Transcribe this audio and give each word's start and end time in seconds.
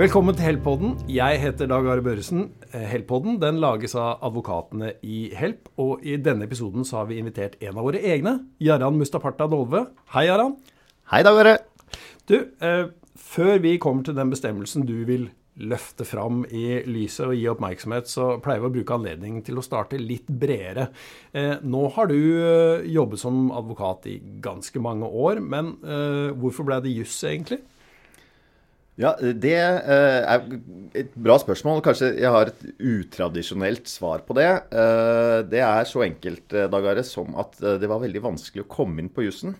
Velkommen 0.00 0.32
til 0.32 0.46
Help-podden. 0.46 0.92
Jeg 1.12 1.36
heter 1.42 1.68
Dag 1.68 1.84
Are 1.92 2.00
Børresen. 2.00 2.46
Help-podden 2.72 3.34
den 3.36 3.58
lages 3.60 3.92
av 4.00 4.22
advokatene 4.24 4.94
i 5.04 5.26
Help. 5.36 5.66
Og 5.76 6.00
i 6.00 6.14
denne 6.16 6.46
episoden 6.48 6.86
så 6.88 7.02
har 7.02 7.08
vi 7.10 7.18
invitert 7.20 7.58
en 7.60 7.76
av 7.76 7.84
våre 7.84 8.00
egne, 8.00 8.32
Jarand 8.64 8.96
Mustaparta 8.96 9.44
Dolve. 9.52 9.82
Hei, 10.14 10.22
Jarand. 10.30 10.54
Hei, 11.12 11.20
Dag 11.26 11.40
Are. 11.42 11.52
Du, 12.24 12.38
eh, 12.64 12.86
før 13.12 13.60
vi 13.60 13.74
kommer 13.76 14.02
til 14.02 14.16
den 14.16 14.32
bestemmelsen 14.32 14.86
du 14.88 15.04
vil 15.04 15.26
løfte 15.60 16.06
fram 16.08 16.46
i 16.48 16.80
lyset 16.88 17.26
og 17.26 17.36
gi 17.36 17.44
oppmerksomhet, 17.52 18.08
så 18.08 18.38
pleier 18.40 18.62
vi 18.64 18.70
å 18.70 18.76
bruke 18.78 18.96
anledningen 18.96 19.44
til 19.44 19.60
å 19.60 19.66
starte 19.66 20.00
litt 20.00 20.32
bredere. 20.32 20.88
Eh, 21.34 21.58
nå 21.60 21.82
har 21.92 22.08
du 22.08 22.16
eh, 22.16 22.88
jobbet 22.88 23.20
som 23.20 23.52
advokat 23.52 24.08
i 24.08 24.16
ganske 24.40 24.80
mange 24.80 25.04
år, 25.04 25.44
men 25.44 25.74
eh, 25.84 26.32
hvorfor 26.40 26.64
ble 26.70 26.80
det 26.86 26.96
juss, 27.02 27.18
egentlig? 27.28 27.60
Ja, 28.98 29.14
Det 29.20 29.54
eh, 29.54 30.34
er 30.34 30.44
et 30.98 31.14
bra 31.14 31.38
spørsmål. 31.40 31.80
Kanskje 31.84 32.12
jeg 32.18 32.34
har 32.34 32.50
et 32.50 32.66
utradisjonelt 32.78 33.88
svar 33.88 34.24
på 34.26 34.36
det. 34.36 34.50
Eh, 34.74 35.38
det 35.48 35.62
er 35.64 35.88
så 35.88 36.04
enkelt, 36.04 36.46
Dagare, 36.50 36.70
Dag 36.74 36.92
Are, 36.92 37.06
som 37.06 37.34
at 37.40 37.58
det 37.60 37.90
var 37.90 38.02
veldig 38.02 38.24
vanskelig 38.30 38.66
å 38.66 38.70
komme 38.70 39.02
inn 39.02 39.12
på 39.12 39.28
jussen. 39.28 39.56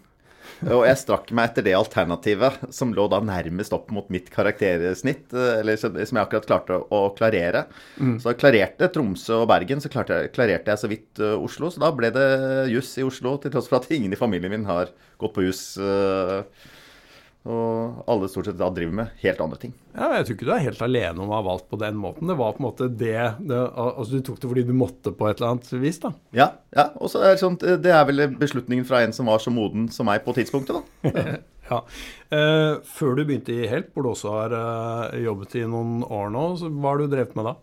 Og 0.67 0.83
jeg 0.85 0.99
strakk 1.01 1.31
meg 1.33 1.51
etter 1.51 1.65
det 1.65 1.73
alternativet 1.79 2.67
som 2.75 2.91
lå 2.93 3.07
da 3.09 3.21
nærmest 3.25 3.73
opp 3.73 3.89
mot 3.95 4.09
mitt 4.13 4.27
karaktersnitt, 4.35 5.31
eller 5.33 5.79
som 5.81 5.95
jeg 5.97 6.21
akkurat 6.21 6.49
klarte 6.49 6.81
å 6.93 7.01
klarere. 7.17 7.63
Mm. 7.97 8.19
Så 8.21 8.35
klarerte 8.37 8.91
Tromsø 8.93 9.39
og 9.45 9.49
Bergen, 9.49 9.81
så 9.81 9.89
klarte, 9.93 10.27
klarerte 10.35 10.75
jeg 10.75 10.83
så 10.83 10.91
vidt 10.91 11.23
Oslo. 11.39 11.71
Så 11.73 11.81
da 11.81 11.93
ble 11.97 12.11
det 12.13 12.27
juss 12.75 12.93
i 13.01 13.07
Oslo, 13.07 13.39
til 13.41 13.55
tross 13.55 13.71
for 13.71 13.81
at 13.81 13.89
ingen 13.95 14.13
i 14.13 14.21
familien 14.21 14.53
min 14.53 14.69
har 14.69 14.93
gått 15.23 15.37
på 15.39 15.47
juss. 15.47 15.65
Og 15.81 16.45
alle 18.11 18.29
stort 18.31 18.49
sett 18.49 18.59
da 18.59 18.69
driver 18.75 18.97
med 19.01 19.13
helt 19.23 19.41
andre 19.45 19.59
ting. 19.63 19.75
Ja, 19.95 20.11
Jeg 20.17 20.27
tror 20.27 20.37
ikke 20.37 20.49
du 20.49 20.53
er 20.55 20.65
helt 20.65 20.83
alene 20.85 21.23
om 21.23 21.31
å 21.33 21.37
ha 21.39 21.45
valgt 21.47 21.69
på 21.71 21.79
den 21.81 21.99
måten. 22.01 22.31
Det 22.31 22.37
var 22.39 22.57
på 22.57 22.63
en 22.63 22.67
måte 22.69 22.89
det, 22.91 23.17
det 23.39 23.61
altså 23.61 24.19
Du 24.19 24.27
tok 24.27 24.41
det 24.43 24.51
fordi 24.51 24.67
du 24.69 24.75
måtte 24.77 25.15
på 25.17 25.29
et 25.29 25.41
eller 25.41 25.55
annet 25.55 25.71
vis, 25.83 26.01
da. 26.03 26.13
Ja. 26.37 26.51
ja. 26.77 26.89
Og 27.01 27.13
så 27.13 27.23
er 27.23 27.35
det 27.35 27.43
sånt, 27.43 27.65
Det 27.65 27.95
er 27.95 28.05
vel 28.09 28.27
beslutningen 28.41 28.87
fra 28.89 29.05
en 29.05 29.15
som 29.17 29.31
var 29.31 29.43
så 29.43 29.53
moden 29.55 29.89
som 29.95 30.09
meg 30.11 30.25
på 30.27 30.35
tidspunktet, 30.37 30.81
da. 30.81 31.25
ja. 31.71 31.81
Eh, 32.35 32.75
før 32.99 33.17
du 33.19 33.25
begynte 33.25 33.55
i 33.55 33.69
Help, 33.71 33.93
hvor 33.95 34.07
du 34.07 34.13
også 34.13 34.37
har 34.37 34.57
eh, 34.61 35.21
jobbet 35.27 35.59
i 35.61 35.67
noen 35.71 36.05
år 36.07 36.31
nå, 36.35 36.47
så 36.61 36.71
hva 36.71 36.95
har 36.95 37.03
du 37.03 37.11
drevet 37.11 37.37
med 37.39 37.51
da? 37.51 37.57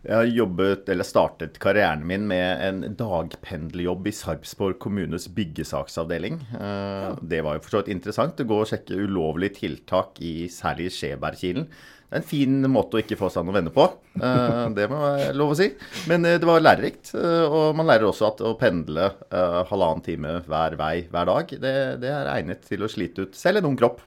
Jeg 0.00 0.16
har 0.16 0.28
jobbet, 0.32 0.88
eller 0.88 1.04
startet 1.04 1.58
karrieren 1.60 2.06
min 2.08 2.24
med 2.30 2.62
en 2.64 2.94
dagpendlerjobb 2.96 4.06
i 4.08 4.14
Sarpsborg 4.16 4.78
kommunes 4.80 5.26
byggesaksavdeling. 5.36 6.38
Eh. 6.56 7.08
Det 7.20 7.42
var 7.44 7.58
jo 7.58 7.64
for 7.66 7.74
så 7.74 7.82
vidt 7.82 7.92
interessant 7.98 8.40
å 8.40 8.46
gå 8.48 8.62
og 8.62 8.70
sjekke 8.70 8.96
ulovlige 8.96 9.58
tiltak 9.58 10.16
i 10.24 10.48
særlig 10.52 10.88
Skjebergkilen. 10.96 11.68
Det 12.10 12.16
er 12.16 12.22
en 12.22 12.26
fin 12.26 12.56
måte 12.72 12.96
å 12.96 13.02
ikke 13.04 13.18
få 13.20 13.28
seg 13.30 13.44
noen 13.44 13.60
venner 13.60 13.76
på. 13.76 13.84
Eh, 14.16 14.64
det 14.78 14.88
må 14.90 15.02
jeg 15.20 15.36
lov 15.36 15.52
å 15.52 15.58
si. 15.60 15.68
Men 16.08 16.24
eh, 16.24 16.40
det 16.40 16.48
var 16.48 16.64
lærerikt. 16.64 17.12
Og 17.20 17.76
man 17.76 17.92
lærer 17.92 18.08
også 18.08 18.30
at 18.32 18.40
å 18.40 18.56
pendle 18.60 19.12
halvannen 19.30 20.06
time 20.06 20.38
hver 20.48 20.80
vei 20.80 20.94
hver 21.12 21.28
dag, 21.28 21.54
det, 21.60 21.76
det 22.00 22.16
er 22.16 22.32
egnet 22.38 22.64
til 22.72 22.88
å 22.88 22.90
slite 22.90 23.28
ut 23.28 23.36
selv 23.36 23.60
en 23.60 23.74
ung 23.74 23.78
kropp. 23.78 24.00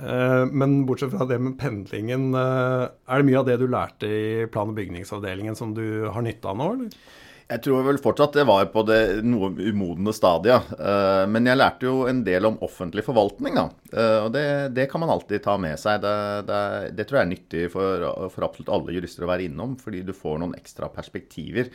Eh, 0.00 0.46
men 0.46 0.86
bortsett 0.86 1.10
fra 1.10 1.26
det 1.26 1.38
med 1.38 1.58
pendlingen, 1.58 2.34
eh, 2.34 2.86
er 3.06 3.20
det 3.20 3.28
mye 3.28 3.38
av 3.38 3.46
det 3.46 3.60
du 3.60 3.68
lærte 3.68 4.08
i 4.08 4.46
plan- 4.46 4.68
og 4.68 4.78
bygningsavdelingen 4.78 5.56
som 5.56 5.74
du 5.74 6.08
har 6.10 6.22
nytte 6.22 6.50
av 6.50 6.58
nå, 6.58 6.72
eller? 6.72 6.90
Jeg 7.44 7.60
tror 7.60 7.84
vel 7.84 7.98
fortsatt 8.00 8.32
det 8.32 8.46
var 8.48 8.64
på 8.72 8.82
det 8.88 9.22
noe 9.22 9.50
umodne 9.52 10.14
stadiet. 10.16 10.72
Eh, 10.80 11.26
men 11.28 11.44
jeg 11.44 11.60
lærte 11.60 11.84
jo 11.86 12.06
en 12.08 12.24
del 12.24 12.48
om 12.48 12.56
offentlig 12.64 13.04
forvaltning, 13.04 13.54
da. 13.54 13.68
Og 14.24 14.32
det, 14.32 14.74
det 14.74 14.88
kan 14.90 15.04
man 15.04 15.12
alltid 15.12 15.44
ta 15.44 15.58
med 15.60 15.78
seg. 15.78 16.00
Det, 16.02 16.14
det, 16.48 16.62
det 16.96 17.04
tror 17.06 17.20
jeg 17.20 17.26
er 17.26 17.30
nyttig 17.34 17.68
for, 17.70 18.08
for, 18.32 18.48
absolutt 18.48 18.72
alle 18.72 18.96
jurister 18.96 19.28
å 19.28 19.30
være 19.30 19.44
innom, 19.44 19.76
fordi 19.78 20.00
du 20.02 20.14
får 20.16 20.40
noen 20.40 20.56
ekstra 20.56 20.88
perspektiver. 20.88 21.68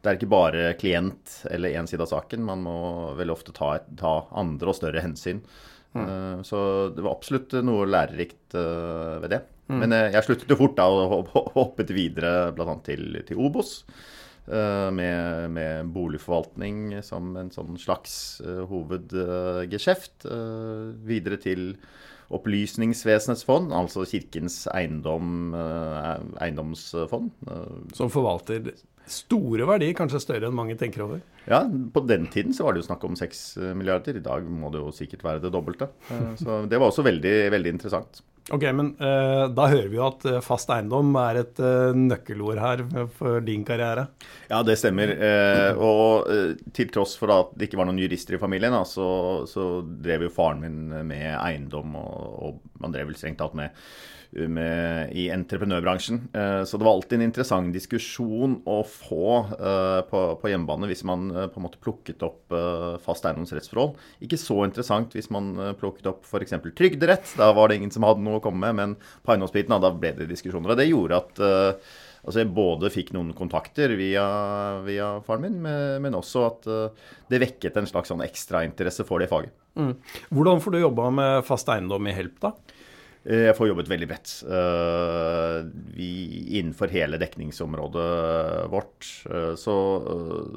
Det 0.00 0.08
er 0.08 0.16
ikke 0.16 0.30
bare 0.30 0.72
klient 0.78 1.40
eller 1.50 1.74
én 1.74 1.90
side 1.90 2.06
av 2.06 2.14
saken. 2.14 2.46
Man 2.46 2.62
må 2.62 2.78
vel 3.18 3.34
ofte 3.34 3.52
ta, 3.52 3.80
ta 3.98 4.20
andre 4.30 4.70
og 4.70 4.78
større 4.78 5.02
hensyn. 5.04 5.42
Mm. 5.96 6.44
Så 6.46 6.58
det 6.94 7.04
var 7.04 7.16
absolutt 7.16 7.56
noe 7.66 7.86
lærerikt 7.88 8.56
eh, 8.58 9.16
ved 9.22 9.32
det. 9.34 9.42
Mm. 9.70 9.78
Men 9.82 9.96
eh, 9.96 10.10
jeg 10.14 10.26
sluttet 10.26 10.52
jo 10.52 10.58
fort 10.60 10.76
da 10.78 10.86
og 10.90 11.32
hoppet 11.56 11.92
videre 11.96 12.52
bl.a. 12.56 12.76
Til, 12.86 13.22
til 13.28 13.42
Obos. 13.42 13.80
Med, 14.46 15.48
med, 15.50 15.88
boligforvaltning 15.90 17.00
som 17.02 17.32
en 17.34 17.48
sånn 17.50 17.74
slags 17.82 18.12
hovedgeskjeft. 18.70 20.22
Videre 21.02 21.40
til 21.42 21.64
Opplysningsvesenets 22.30 23.42
fond, 23.42 23.74
altså 23.74 24.04
Kirkens 24.06 24.68
eiendom, 24.70 25.50
eiendomsfond. 26.38 27.32
Som 27.98 28.12
forvalter 28.14 28.70
store 29.10 29.66
verdier, 29.68 29.94
kanskje 29.96 30.22
større 30.22 30.50
enn 30.50 30.56
mange 30.56 30.76
tenker 30.78 31.04
over? 31.06 31.24
Ja, 31.46 31.62
på 31.64 32.02
den 32.06 32.26
tiden 32.32 32.54
så 32.54 32.66
var 32.66 32.74
det 32.74 32.82
jo 32.82 32.88
snakk 32.88 33.04
om 33.06 33.18
seks 33.18 33.42
milliarder. 33.78 34.18
I 34.18 34.24
dag 34.24 34.46
må 34.50 34.72
det 34.74 34.82
jo 34.82 34.94
sikkert 34.94 35.22
være 35.26 35.44
det 35.46 35.54
dobbelte. 35.54 35.90
Eh, 36.16 36.32
så 36.38 36.62
det 36.70 36.78
var 36.78 36.90
også 36.90 37.04
veldig, 37.04 37.34
veldig 37.52 37.70
interessant. 37.74 38.22
Ok, 38.54 38.62
men 38.78 38.92
uh, 39.00 39.48
da 39.50 39.64
hører 39.72 39.88
vi 39.90 39.98
jo 39.98 40.04
at 40.06 40.22
eh, 40.30 40.38
fast 40.44 40.70
eiendom 40.70 41.08
er 41.18 41.40
et 41.40 41.58
uh, 41.58 41.90
nøkkelord 41.98 42.60
her 42.62 42.82
for 43.16 43.42
din 43.42 43.64
karriere? 43.66 44.04
Ja, 44.46 44.60
det 44.62 44.76
stemmer. 44.78 45.10
Uh, 45.18 45.80
og 45.82 46.70
til 46.76 46.92
tross 46.94 47.16
for 47.18 47.32
at 47.34 47.56
det 47.58 47.66
ikke 47.66 47.80
var 47.80 47.90
noen 47.90 47.98
jurister 47.98 48.38
i 48.38 48.40
familien, 48.42 48.76
da, 48.76 48.84
så, 48.86 49.08
så, 49.50 49.66
drev 49.82 50.28
jo 50.28 50.34
faren 50.36 50.62
min 50.62 51.08
med 51.08 51.32
eiendom, 51.40 51.98
og, 51.98 52.36
og 52.46 52.84
man 52.84 52.94
drev 52.94 53.10
vel 53.10 53.18
strengt 53.18 53.42
tatt 53.42 53.58
med 53.58 53.74
med, 54.44 55.12
i 55.16 55.26
entreprenørbransjen. 55.32 56.20
Eh, 56.32 56.62
så 56.68 56.76
det 56.76 56.86
var 56.86 56.96
alltid 56.96 57.18
en 57.18 57.26
interessant 57.26 57.72
diskusjon 57.74 58.58
å 58.68 58.78
få 58.86 59.28
eh, 59.56 60.00
på, 60.10 60.22
på 60.40 60.50
hjemmebane 60.52 60.88
hvis 60.90 61.04
man 61.08 61.28
eh, 61.32 61.48
på 61.52 61.60
en 61.60 61.66
måte 61.66 61.80
plukket 61.82 62.24
opp 62.26 62.54
fast 63.02 63.26
eiendomsrettsforhold. 63.26 63.96
Ikke 64.24 64.38
så 64.40 64.60
interessant 64.66 65.14
hvis 65.16 65.30
man 65.34 65.54
plukket 65.80 66.08
opp 66.10 66.26
f.eks. 66.28 66.54
trygderett. 66.76 67.32
Da 67.38 67.50
var 67.56 67.70
det 67.70 67.80
ingen 67.80 67.92
som 67.94 68.06
hadde 68.06 68.24
noe 68.24 68.40
å 68.40 68.44
komme 68.44 68.68
med. 68.68 68.76
Men 68.78 69.22
på 69.24 69.34
eiendomsbiten 69.34 69.74
da 69.82 69.92
ble 69.92 70.12
det 70.18 70.28
diskusjoner. 70.30 70.74
Og 70.74 70.80
det 70.80 70.88
gjorde 70.88 71.20
at 71.20 71.42
altså 72.26 72.42
jeg 72.42 72.52
både 72.54 72.90
fikk 72.92 73.12
noen 73.16 73.32
kontakter 73.36 73.94
via, 73.98 74.24
via 74.86 75.10
faren 75.26 75.46
min, 75.46 75.58
men 76.02 76.18
også 76.18 76.46
at 76.46 76.70
det 77.30 77.42
vekket 77.42 77.78
en 77.78 77.88
slags 77.90 78.10
sånn 78.12 78.24
ekstrainteresse 78.26 79.06
for 79.06 79.22
det 79.22 79.30
faget. 79.30 79.54
Mm. 79.76 79.92
Hvordan 80.34 80.62
får 80.64 80.74
du 80.74 80.80
jobba 80.80 81.10
med 81.14 81.44
fast 81.46 81.68
eiendom 81.72 82.08
i 82.08 82.14
Help, 82.16 82.38
da? 82.42 82.54
Eh, 83.26 83.48
jeg 83.48 83.56
får 83.58 83.70
jobbet 83.72 83.90
veldig 83.90 84.08
bredt. 84.10 84.32
Eh, 84.46 85.58
vi, 85.96 86.10
innenfor 86.60 86.92
hele 86.94 87.18
dekningsområdet 87.18 88.08
vårt 88.70 89.10
så, 89.58 89.76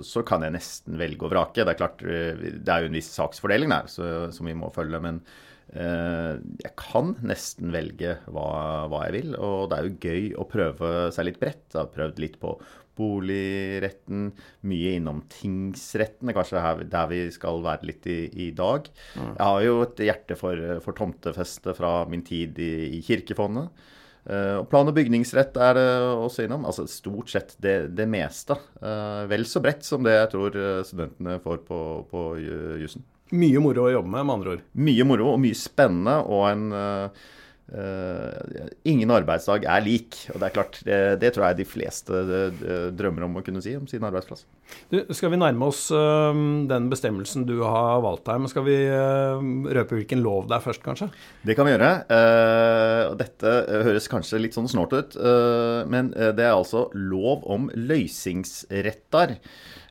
så, 0.05 0.23
kan 0.27 0.45
jeg 0.45 0.55
nesten 0.55 0.99
velge 1.01 1.25
og 1.25 1.33
vrake. 1.33 1.63
Det 1.63 1.73
er 1.73 1.79
klart, 1.79 2.03
det 2.05 2.73
er 2.73 2.85
jo 2.85 2.91
en 2.91 2.97
viss 2.99 3.11
saksfordeling 3.15 3.73
der 3.73 3.89
så, 3.91 4.09
som 4.35 4.49
vi 4.49 4.57
må 4.57 4.71
følge. 4.75 5.01
Men 5.03 5.23
jeg 5.69 6.71
kan 6.81 7.11
nesten 7.29 7.69
velge 7.69 8.15
hva, 8.33 8.87
hva, 8.89 9.03
jeg 9.05 9.17
vil. 9.19 9.35
Og 9.37 9.69
det 9.69 9.77
er 9.77 9.89
jo 9.89 9.97
gøy 10.01 10.29
å 10.41 10.47
prøve 10.49 10.93
seg 11.13 11.29
litt 11.29 11.41
bredt. 11.41 11.67
Jeg 11.73 11.81
har 11.83 11.91
prøvd 11.93 12.21
litt 12.21 12.39
på 12.41 12.55
boligretten, 12.99 14.29
mye 14.69 14.95
innom 14.99 15.23
tingsrettene, 15.31 16.35
kanskje 16.35 16.63
her, 16.63 16.83
der 16.91 17.07
vi 17.11 17.21
skal 17.33 17.63
være 17.65 17.89
litt 17.89 18.09
i, 18.11 18.19
i 18.47 18.49
dag. 18.55 18.89
Mm. 19.15 19.31
Jeg 19.31 19.45
har 19.45 19.61
jo 19.65 19.77
et 19.85 20.03
hjerte 20.09 20.37
for, 20.39 20.65
for 20.85 20.97
tomtefeste 20.97 21.75
fra 21.77 21.93
min 22.11 22.25
tid 22.27 22.59
i, 22.61 22.73
i 22.99 23.01
Kirkefondet. 23.05 23.71
Uh, 24.29 24.61
plan- 24.69 24.85
og 24.85 24.93
bygningsrett 24.93 25.55
er 25.57 25.77
det 25.79 25.87
også 26.11 26.43
innom. 26.45 26.67
Altså 26.69 26.85
stort 26.91 27.31
sett 27.31 27.55
det, 27.63 27.95
det 27.97 28.05
meste. 28.11 28.57
Uh, 28.83 29.23
vel 29.31 29.47
så 29.49 29.63
bredt 29.63 29.87
som 29.87 30.05
det 30.05 30.17
jeg 30.17 30.29
tror 30.35 30.59
eh, 30.59 30.83
studentene 30.85 31.39
får 31.41 31.63
på, 31.65 31.79
på 32.11 32.27
jussen. 32.83 33.07
Mye 33.33 33.61
moro 33.61 33.87
å 33.87 33.91
jobbe 33.93 34.11
med, 34.11 34.25
med 34.25 34.35
andre 34.35 34.55
ord? 34.55 34.63
Mye 34.85 35.05
moro 35.07 35.33
og 35.33 35.41
mye 35.41 35.57
spennende. 35.57 36.19
Og 36.29 36.45
en 36.49 36.69
uh, 36.75 37.19
Uh, 37.19 37.38
ingen 38.89 39.11
arbeidsdag 39.13 39.65
er 39.69 39.83
lik. 39.85 40.17
Og 40.33 40.39
det 40.39 40.47
er 40.47 40.53
klart, 40.55 40.79
det, 40.85 40.99
det 41.21 41.31
tror 41.35 41.47
jeg 41.47 41.59
de 41.59 41.67
fleste 41.69 42.13
uh, 42.13 42.89
drømmer 42.95 43.27
om 43.27 43.39
å 43.39 43.43
kunne 43.45 43.61
si 43.63 43.75
om 43.77 43.87
sin 43.89 44.05
arbeidsplass. 44.07 44.45
Du, 44.91 44.99
skal 45.17 45.33
vi 45.33 45.39
nærme 45.41 45.69
oss 45.69 45.87
den 45.89 46.89
bestemmelsen 46.91 47.47
du 47.49 47.55
har 47.63 48.03
valgt 48.05 48.29
her, 48.29 48.37
men 48.41 48.51
skal 48.51 48.65
vi 48.67 48.75
røpe 48.85 49.97
hvilken 49.97 50.21
lov 50.21 50.45
det 50.49 50.59
er 50.59 50.65
først, 50.65 50.83
kanskje? 50.85 51.07
Det 51.41 51.55
kan 51.57 51.65
vi 51.65 51.73
gjøre. 51.73 51.89
dette 53.17 53.55
høres 53.87 54.09
kanskje 54.11 54.43
litt 54.43 54.57
sånn 54.57 54.69
snålt 54.69 54.93
ut, 54.93 55.17
men 55.89 56.13
det 56.13 56.45
er 56.45 56.53
altså 56.53 56.85
lov 56.93 57.47
om 57.49 57.65
løysingsrettar. 57.73 59.39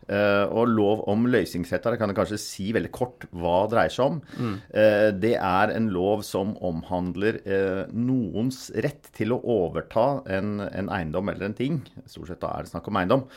Uh, 0.08 0.48
og 0.56 0.70
lov 0.72 1.02
om 1.12 1.26
løysingsretter 1.28 1.98
kan 2.00 2.08
jeg 2.08 2.16
kanskje 2.16 2.38
si 2.40 2.70
veldig 2.72 2.90
kort 2.96 3.26
hva 3.28 3.66
det 3.66 3.74
dreier 3.74 3.92
seg 3.92 4.06
om. 4.06 4.14
Mm. 4.40 4.54
Uh, 4.72 5.08
det 5.20 5.34
er 5.36 5.72
en 5.74 5.90
lov 5.92 6.22
som 6.24 6.54
omhandler 6.64 7.42
uh, 7.44 7.82
noens 7.92 8.62
rett 8.80 9.10
til 9.18 9.34
å 9.36 9.40
overta 9.52 10.06
en, 10.32 10.62
en, 10.64 10.88
eiendom 10.96 11.28
eller 11.28 11.50
en 11.50 11.58
ting, 11.58 11.82
stort 12.08 12.32
sett 12.32 12.40
da 12.40 12.54
er 12.56 12.64
det 12.64 12.72
snakk 12.72 12.88
om 12.88 13.00
eiendom, 13.00 13.28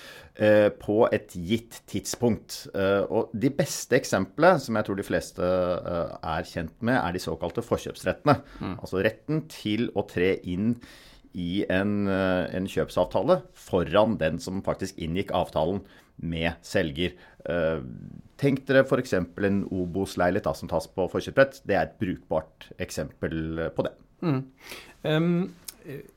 på 0.81 0.95
et 1.11 1.33
gitt 1.35 1.81
tidspunkt. 1.91 2.55
og 2.71 3.33
de 3.35 3.49
beste 3.53 3.97
eksemplene, 3.97 4.61
som 4.63 4.77
jeg 4.79 4.87
tror 4.87 4.97
de 4.97 5.05
fleste 5.05 5.43
er 5.43 6.47
kjent 6.47 6.77
med, 6.79 6.95
er 6.95 7.13
de 7.13 7.21
såkalte 7.21 7.61
forkjøpsrettene. 7.65 8.37
Mm. 8.61 8.77
Altså 8.77 9.03
retten 9.03 9.43
til 9.51 9.89
å 9.91 10.05
tre 10.07 10.31
inn 10.47 10.77
i 11.35 11.65
en, 11.67 12.07
en 12.07 12.69
kjøpsavtale 12.71 13.41
foran 13.59 14.15
den 14.23 14.39
som 14.41 14.63
faktisk 14.65 15.03
inngikk 15.03 15.35
avtalen 15.35 15.83
med 16.21 16.61
selger. 16.65 17.17
Tenk 18.41 18.63
dere 18.67 18.83
f.eks. 18.85 19.15
en 19.17 19.63
Obos-leilighet 19.69 20.57
som 20.57 20.69
tas 20.69 20.87
på 20.89 21.07
forkjøpsbrett. 21.09 21.61
Det 21.65 21.77
er 21.77 21.87
et 21.87 21.97
brukbart 22.01 22.69
eksempel 22.81 23.67
på 23.75 23.85
det. 23.85 23.93
Mm. 24.21 24.39
Um, 25.05 25.33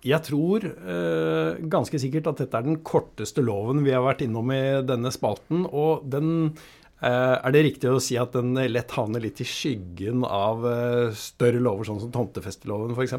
jeg 0.04 0.20
tror 0.26 0.64
uh, 0.68 1.56
ganske 1.72 1.98
sikkert 2.00 2.28
at 2.30 2.42
dette 2.42 2.58
er 2.58 2.66
den 2.66 2.82
korteste 2.84 3.44
loven 3.44 3.80
vi 3.86 3.94
har 3.94 4.04
vært 4.04 4.24
innom 4.26 4.52
i 4.52 4.62
denne 4.84 5.12
spalten. 5.14 5.64
Og 5.64 6.04
den 6.12 6.52
uh, 7.00 7.36
Er 7.40 7.54
det 7.54 7.64
riktig 7.70 7.92
å 7.92 8.02
si 8.02 8.18
at 8.20 8.36
den 8.36 8.52
lett 8.68 8.92
havner 8.96 9.24
litt 9.24 9.40
i 9.40 9.48
skyggen 9.48 10.26
av 10.28 10.64
uh, 10.64 11.14
større 11.16 11.62
lover, 11.64 11.88
sånn 11.88 12.02
som 12.04 12.12
tomtefesteloven 12.12 12.96
f.eks.? 12.96 13.16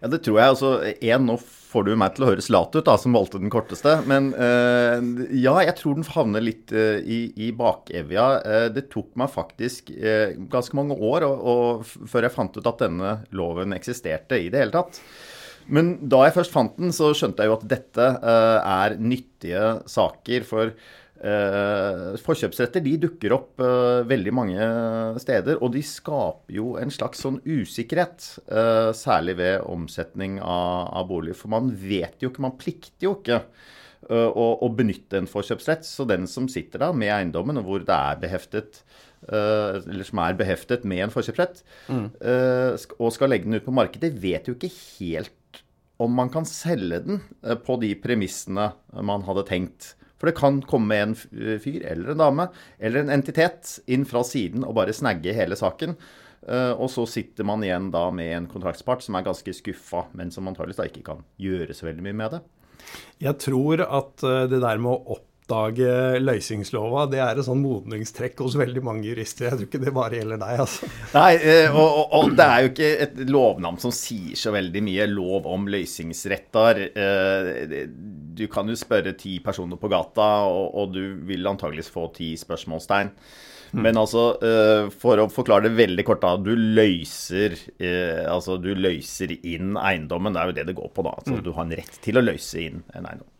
Ja, 0.00 0.08
det 0.08 0.22
tror 0.24 0.38
jeg. 0.40 0.52
altså, 0.54 0.70
en, 0.88 1.26
Nå 1.28 1.36
får 1.70 1.86
du 1.86 1.92
meg 1.98 2.14
til 2.16 2.24
å 2.24 2.30
høres 2.32 2.48
lat 2.50 2.74
ut, 2.74 2.84
da, 2.86 2.96
som 2.98 3.14
valgte 3.14 3.40
den 3.42 3.52
korteste. 3.52 3.98
Men 4.10 4.32
uh, 4.34 4.98
ja, 5.36 5.58
jeg 5.66 5.76
tror 5.78 5.98
den 5.98 6.08
havner 6.08 6.44
litt 6.44 6.72
uh, 6.74 6.98
i, 6.98 7.20
i 7.36 7.50
bakevja. 7.56 8.28
Uh, 8.42 8.68
det 8.74 8.88
tok 8.92 9.12
meg 9.20 9.32
faktisk 9.32 9.92
ganske 10.50 10.76
mange 10.78 10.96
år 10.96 11.26
og, 11.28 11.44
og, 11.52 11.90
før 12.10 12.26
jeg 12.26 12.34
fant 12.34 12.56
ut 12.56 12.70
at 12.70 12.86
denne 12.86 13.18
loven 13.36 13.76
eksisterte 13.76 14.40
i 14.40 14.48
det 14.52 14.64
hele 14.64 14.74
tatt. 14.74 15.02
Men 15.70 15.92
da 16.10 16.24
jeg 16.24 16.34
først 16.40 16.54
fant 16.54 16.78
den, 16.80 16.90
så 16.96 17.12
skjønte 17.14 17.44
jeg 17.44 17.52
jo 17.52 17.58
at 17.60 17.68
dette 17.70 18.06
er 18.26 18.96
nyttige 18.98 19.66
saker. 19.86 20.46
for 20.48 20.72
forkjøpsretter 21.20 22.80
de 22.80 22.94
dukker 23.02 23.34
opp 23.36 23.60
uh, 23.60 24.00
veldig 24.08 24.32
mange 24.32 24.68
steder, 25.20 25.58
og 25.60 25.74
de 25.74 25.82
skaper 25.84 26.54
jo 26.56 26.70
en 26.80 26.92
slags 26.92 27.20
sånn 27.20 27.40
usikkerhet. 27.44 28.24
Uh, 28.48 28.88
særlig 28.96 29.36
ved 29.40 29.66
omsetning 29.68 30.38
av, 30.40 30.88
av, 30.96 31.04
bolig. 31.10 31.36
For 31.36 31.52
man 31.52 31.68
vet 31.76 32.24
jo 32.24 32.32
ikke, 32.32 32.44
man 32.46 32.56
plikter 32.60 33.10
jo 33.10 33.18
ikke 33.18 33.42
å, 34.10 34.66
benytte 34.74 35.18
en 35.20 35.28
forkjøpsrett. 35.28 35.84
Så 35.84 36.06
den 36.08 36.24
som 36.26 36.48
sitter 36.50 36.86
da 36.86 36.88
med 36.96 37.12
eiendommen, 37.12 37.60
og 37.60 37.68
hvor 37.68 37.84
det 37.84 37.94
er 37.94 38.22
beheftet 38.22 38.82
eller 39.20 40.06
som 40.08 40.22
er 40.24 40.38
beheftet 40.38 40.86
med 40.88 41.02
en 41.04 41.12
forkjøpsrett, 41.12 41.58
mm. 41.92 42.06
og 42.96 43.10
skal 43.12 43.28
legge 43.28 43.44
den 43.44 43.58
ut 43.60 43.66
på 43.66 43.74
markedet, 43.76 44.08
vet 44.16 44.48
jo 44.48 44.54
ikke 44.56 44.72
helt 44.72 45.60
om 46.00 46.16
man 46.16 46.32
kan 46.32 46.48
selge 46.48 47.02
den 47.04 47.20
på 47.66 47.76
de 47.84 47.92
premissene 48.00 48.70
man 49.04 49.28
hadde 49.28 49.44
tenkt. 49.52 49.90
For 50.20 50.28
det 50.28 50.36
kan 50.36 50.60
komme 50.68 50.98
en 51.00 51.14
fyr 51.16 51.80
eller 51.88 52.12
en 52.12 52.20
dame 52.20 52.50
eller 52.78 53.02
en 53.02 53.14
entitet 53.14 53.78
inn 53.88 54.04
fra 54.08 54.20
siden 54.26 54.66
og 54.66 54.76
bare 54.76 54.94
snagge 54.96 55.32
hele 55.36 55.56
saken. 55.56 55.96
Eh, 56.48 56.72
og 56.72 56.88
så 56.92 57.06
sitter 57.08 57.46
man 57.48 57.64
igjen 57.64 57.90
da 57.92 58.06
med 58.14 58.32
en 58.36 58.48
kontraktspart 58.50 59.04
som 59.04 59.16
er 59.16 59.26
ganske 59.26 59.54
skuffa, 59.56 60.06
men 60.16 60.32
som 60.32 60.48
antakeligvis 60.48 60.80
da 60.80 60.88
ikke 60.88 61.06
kan 61.08 61.24
gjøre 61.40 61.76
så 61.76 61.88
veldig 61.88 62.06
mye 62.06 62.20
med 62.20 62.36
det. 62.36 62.42
Jeg 63.20 63.36
tror 63.42 63.84
at 63.84 64.24
eh, 64.24 64.46
det 64.52 64.62
der 64.62 64.80
med 64.80 64.92
å 64.92 65.16
opp 65.16 65.26
oppdage 65.50 66.20
løsningslova, 66.22 67.06
det 67.10 67.20
er 67.22 67.38
et 67.38 67.46
sånn 67.46 67.62
modningstrekk 67.62 68.38
hos 68.44 68.56
veldig 68.58 68.82
mange 68.86 69.08
jurister. 69.08 69.48
Jeg 69.48 69.58
tror 69.58 69.68
ikke 69.68 69.82
det 69.82 69.94
bare 69.96 70.20
gjelder 70.20 70.40
deg, 70.40 70.62
altså. 70.64 70.90
Nei, 71.16 71.32
eh, 71.38 71.74
og, 71.74 71.88
og, 71.88 72.14
og 72.20 72.38
det 72.38 72.46
er 72.46 72.62
jo 72.62 72.70
ikke 72.70 72.90
et 73.06 73.20
lovnavn 73.30 73.80
som 73.82 73.94
sier 73.94 74.38
så 74.38 74.54
veldig 74.54 74.84
mye. 74.86 75.08
Lov 75.10 75.48
om 75.50 75.68
løsningsretter. 75.70 76.82
Eh, 76.94 77.76
du 78.40 78.46
kan 78.52 78.70
jo 78.70 78.78
spørre 78.78 79.16
ti 79.18 79.38
personer 79.44 79.80
på 79.80 79.90
gata, 79.90 80.30
og, 80.48 80.66
og 80.80 80.94
du 80.94 81.04
vil 81.28 81.50
antageligvis 81.50 81.92
få 81.92 82.10
ti 82.16 82.34
spørsmålstegn. 82.40 83.10
Mm. 83.70 83.82
Men 83.84 83.98
altså, 84.00 84.24
eh, 84.42 84.86
for 85.02 85.20
å 85.22 85.28
forklare 85.30 85.68
det 85.68 85.76
veldig 85.78 86.06
kort, 86.06 86.22
da. 86.24 86.34
Du 86.38 86.54
løser, 86.54 87.58
altså, 88.30 88.58
du 88.62 88.72
løser 88.74 89.36
inn 89.40 89.76
eiendommen. 89.78 90.34
Det 90.34 90.42
er 90.42 90.50
jo 90.50 90.56
det 90.60 90.70
det 90.70 90.78
går 90.78 90.94
på, 90.94 91.06
da. 91.06 91.18
Altså, 91.18 91.36
mm. 91.38 91.44
Du 91.46 91.52
har 91.54 91.66
en 91.66 91.76
rett 91.82 92.00
til 92.02 92.18
å 92.18 92.24
løse 92.24 92.66
inn 92.66 92.82
en 92.94 93.06
eiendom. 93.06 93.30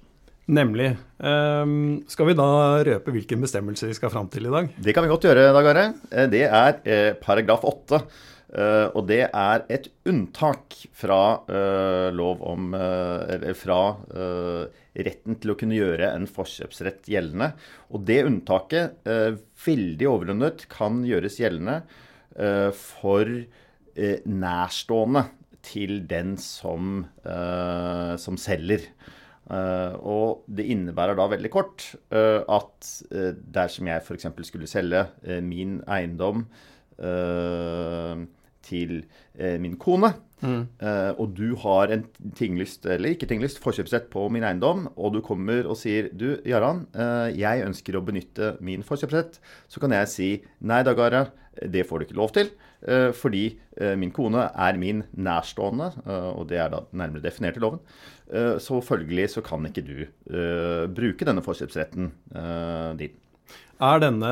Nemlig. 0.51 0.97
Um, 1.23 2.01
skal 2.11 2.27
vi 2.31 2.35
da 2.39 2.49
røpe 2.87 3.13
hvilken 3.15 3.43
bestemmelse 3.45 3.87
vi 3.87 3.95
skal 3.95 4.11
fram 4.11 4.27
til 4.33 4.49
i 4.49 4.51
dag? 4.51 4.73
Det 4.83 4.95
kan 4.97 5.05
vi 5.05 5.11
godt 5.13 5.29
gjøre, 5.29 5.53
Dag 5.55 5.69
Are. 5.71 5.85
Eh, 6.11 6.27
det 6.33 6.43
er 6.49 6.81
eh, 6.83 7.11
paragraf 7.23 7.63
8. 7.69 8.01
Uh, 8.51 8.89
og 8.99 9.05
det 9.07 9.21
er 9.29 9.63
et 9.71 9.85
unntak 10.11 10.75
fra 10.99 11.21
uh, 11.47 12.09
lov 12.11 12.41
om 12.43 12.73
uh, 12.75 13.53
Fra 13.55 13.79
retten 14.91 15.37
til 15.39 15.53
å 15.53 15.57
kunne 15.61 15.79
gjøre 15.79 16.09
en 16.17 16.27
forkjøpsrett 16.27 17.07
gjeldende. 17.13 17.53
Og 17.95 18.03
det 18.09 18.25
unntaket, 18.27 18.99
veldig 19.65 20.09
overordnet, 20.11 20.65
kan 20.73 21.05
gjøres 21.07 21.39
gjeldende 21.39 21.77
for 22.75 23.31
nærstående 24.27 25.23
til 25.63 26.03
den 26.11 26.35
som, 26.43 27.05
som 28.19 28.41
selger. 28.41 28.83
Uh, 29.51 29.97
og 30.07 30.45
det 30.47 30.69
innebærer 30.71 31.17
da 31.19 31.25
veldig 31.33 31.51
kort 31.51 31.83
uh, 32.15 32.47
at 32.47 32.91
uh, 33.11 33.33
dersom 33.35 33.89
jeg 33.91 34.05
f.eks. 34.05 34.29
skulle 34.47 34.69
selge 34.71 35.03
min 35.43 35.81
eiendom 35.91 36.45
til 38.61 38.91
min 39.65 39.79
kone, 39.81 40.11
mm. 40.45 40.65
og 41.17 41.31
du 41.33 41.55
har 41.63 41.89
en 41.95 42.03
tinglyst, 42.37 42.85
eller 42.85 43.15
ikke 43.15 43.25
tinglyst, 43.31 43.57
forkjøpsrett 43.65 44.11
på 44.13 44.27
min 44.29 44.45
eiendom, 44.45 44.83
og 45.01 45.15
du 45.15 45.23
kommer 45.25 45.65
og 45.65 45.79
sier 45.81 46.11
du, 46.13 46.35
Jaran, 46.45 46.83
jeg 47.33 47.65
ønsker 47.65 47.97
å 47.97 48.05
benytte 48.05 48.51
min 48.61 48.85
forkjøpsrett, 48.85 49.41
så 49.65 49.81
kan 49.81 49.97
jeg 49.97 50.13
si 50.13 50.29
nei, 50.61 50.83
Dagara, 50.85 51.31
det 51.67 51.83
får 51.89 51.99
du 51.99 52.07
ikke 52.07 52.19
lov 52.19 52.31
til. 52.37 52.53
Fordi 53.13 53.43
min 54.01 54.13
kone 54.15 54.47
er 54.49 54.79
min 54.81 55.03
nærstående, 55.13 55.91
og 56.09 56.47
det 56.49 56.61
er 56.63 56.71
da 56.73 56.79
nærmere 56.97 57.21
definert 57.27 57.59
i 57.59 57.61
loven. 57.61 57.83
Eh, 58.31 58.59
så 58.63 58.79
følgelig 58.85 59.33
så 59.35 59.43
kan 59.45 59.67
ikke 59.67 59.85
du 59.87 59.97
bruke 60.95 61.27
denne 61.27 61.43
forkjøpsretten 61.45 62.13
din. 63.01 63.19
Er 63.81 64.03
denne 64.03 64.31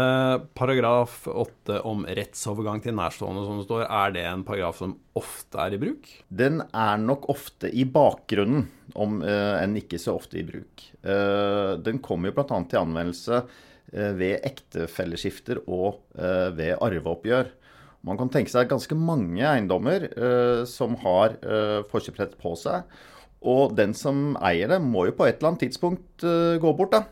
paragraf 0.59 1.23
8 1.32 1.79
om 1.88 2.03
rettsovergang 2.05 2.82
til 2.85 2.93
nærstående 2.99 3.47
som 3.47 3.56
det 3.56 3.64
står, 3.64 3.87
er 3.87 4.12
det 4.12 4.25
en 4.29 4.44
paragraf 4.44 4.76
som 4.76 4.93
ofte 5.17 5.62
er 5.62 5.73
i 5.73 5.81
bruk? 5.81 6.11
Den 6.29 6.61
er 6.69 7.00
nok 7.00 7.31
ofte 7.32 7.71
i 7.73 7.87
bakgrunnen, 7.88 8.67
om 8.93 9.23
enn 9.25 9.79
ikke 9.81 10.00
så 10.00 10.19
ofte 10.21 10.37
i 10.41 10.44
bruk. 10.44 10.85
den 11.81 12.03
kommer 12.05 12.29
jo 12.29 12.37
bl.a. 12.37 12.61
til 12.69 12.82
anvendelse 12.82 13.41
ved 13.93 14.44
ektefelleskifter 14.44 15.62
og 15.66 16.02
ved 16.59 16.75
arveoppgjør. 16.76 17.52
Man 18.07 18.18
kan 18.21 18.30
tenke 18.30 18.52
seg 18.52 18.68
ganske 18.71 18.95
mange 18.95 19.42
eiendommer 19.42 20.04
som 20.71 20.95
har 21.02 21.35
forkjøpsrett 21.90 22.37
på 22.40 22.52
seg 22.61 22.85
og 23.49 23.75
den 23.78 23.95
som 23.95 24.37
eier 24.42 24.71
det, 24.71 24.80
må 24.83 25.07
jo 25.09 25.14
på 25.18 25.26
et 25.28 25.38
eller 25.38 25.52
annet 25.52 25.64
tidspunkt 25.66 26.25
gå 26.62 26.73
bort, 26.78 26.95
da. 26.95 27.04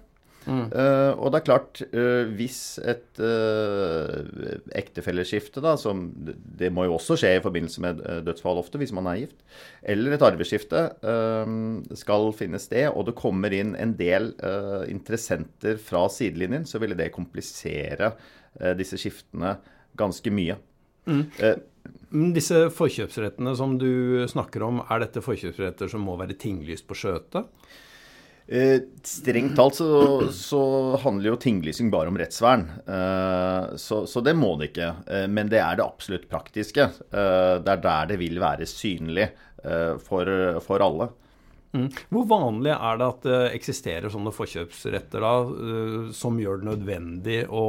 Mm. 0.47 0.69
Uh, 0.71 1.13
og 1.19 1.33
det 1.33 1.41
er 1.41 1.47
klart, 1.47 1.81
uh, 1.91 2.29
hvis 2.39 2.79
et 2.79 3.19
uh, 3.19 4.23
ektefelleskifte, 4.79 5.63
da, 5.65 5.75
som 5.81 6.05
det 6.15 6.71
må 6.75 6.87
jo 6.87 6.95
også 6.97 7.17
skje 7.19 7.33
i 7.39 7.43
forbindelse 7.43 7.83
med 7.83 8.03
dødsfall 8.27 8.61
ofte, 8.63 8.79
hvis 8.79 8.95
man 8.95 9.09
er 9.11 9.25
gift, 9.25 9.41
eller 9.83 10.15
et 10.15 10.25
arveskifte 10.27 10.83
skal 11.99 12.29
finne 12.37 12.61
sted, 12.63 12.89
og 12.93 13.09
det 13.09 13.17
kommer 13.19 13.55
inn 13.55 13.75
en 13.79 13.95
del 13.99 14.33
interessenter 14.91 15.79
fra 15.83 16.05
sidelinjen, 16.13 16.67
så 16.69 16.81
ville 16.83 16.97
det 16.99 17.13
komplisere 17.15 18.13
disse 18.79 18.99
skiftene 19.01 19.57
ganske 19.99 20.33
mye. 20.35 20.59
Mm. 21.07 21.25
Disse 22.35 22.67
forkjøpsrettene 22.75 23.55
som 23.59 23.77
du 23.81 24.27
snakker 24.31 24.65
om, 24.67 24.83
er 24.91 25.05
dette 25.05 25.23
forkjøpsretter 25.25 25.91
som 25.93 26.07
må 26.07 26.17
være 26.21 26.39
tinglyst 26.41 26.87
på 26.89 26.99
skjøte? 26.99 27.47
Eh, 28.49 28.81
strengt 29.03 29.57
talt 29.57 29.75
så, 29.75 30.29
så, 30.31 30.61
handler 31.03 31.33
jo 31.33 31.39
tinglysing 31.43 31.91
bare 31.91 32.13
om 32.13 32.19
rettsvern. 32.19 32.69
Eh, 32.87 33.77
så, 33.77 34.05
så, 34.07 34.23
det 34.23 34.37
må 34.39 34.53
det 34.61 34.71
ikke. 34.71 34.93
Eh, 35.11 35.27
men 35.27 35.51
det 35.51 35.59
er 35.63 35.79
det 35.79 35.87
absolutt 35.87 36.29
praktiske. 36.31 36.87
Eh, 37.11 37.55
det 37.59 37.75
er 37.75 37.83
der 37.83 38.13
det 38.13 38.21
vil 38.23 38.39
være 38.43 38.69
synlig 38.71 39.27
eh, 39.27 39.97
for, 39.99 40.31
for, 40.63 40.85
alle. 40.87 41.11
Mm. 41.75 41.91
Hvor 42.15 42.29
vanlig 42.31 42.77
er 42.77 43.01
det 43.01 43.11
at 43.11 43.27
det 43.27 43.43
eksisterer 43.59 44.15
sånne 44.15 44.35
forkjøpsretter 44.35 45.27
da, 45.27 45.35
eh, 45.43 46.01
som 46.15 46.39
gjør 46.39 46.63
det 46.63 46.71
nødvendig 46.71 47.41
å 47.51 47.67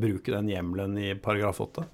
bruke 0.00 0.32
den 0.32 0.48
hjemmelen 0.48 0.94
i 1.00 1.10
paragraf 1.20 1.58
8? 1.64 1.88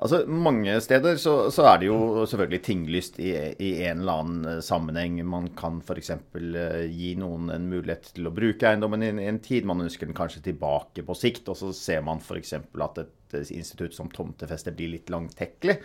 Altså, 0.00 0.22
Mange 0.26 0.78
steder 0.80 1.18
så, 1.20 1.34
så, 1.52 1.66
er 1.68 1.80
det 1.82 1.90
jo 1.90 2.24
selvfølgelig 2.24 2.60
tinglyst 2.64 3.18
i, 3.20 3.34
i 3.60 3.70
en 3.84 4.00
eller 4.00 4.22
annen 4.22 4.46
eh, 4.48 4.62
sammenheng. 4.64 5.18
Man 5.28 5.50
kan 5.58 5.82
f.eks. 5.84 6.14
Eh, 6.16 6.86
gi 6.88 7.12
noen 7.20 7.50
en 7.52 7.66
mulighet 7.68 8.14
til 8.16 8.30
å 8.30 8.34
bruke 8.34 8.70
eiendommen 8.70 9.04
i 9.04 9.12
en 9.28 9.42
tid. 9.44 9.68
Man 9.68 9.84
ønsker 9.84 10.08
den 10.08 10.16
kanskje 10.16 10.46
tilbake 10.48 11.04
på 11.04 11.18
sikt. 11.18 11.50
Og 11.52 11.60
så 11.60 11.74
ser 11.76 12.00
man 12.06 12.22
f.eks. 12.24 12.56
at 12.56 13.02
et 13.04 13.52
institutt 13.52 13.96
som 13.96 14.08
tomtefeste 14.12 14.72
blir 14.76 14.94
litt 14.94 15.12
langtekkelig. 15.12 15.76